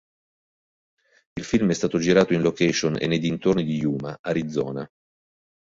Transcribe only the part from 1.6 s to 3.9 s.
è stato girato in location e nei dintorni di